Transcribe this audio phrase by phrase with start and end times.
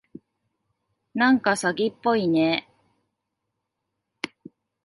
[1.13, 2.67] なんか詐欺っぽいね。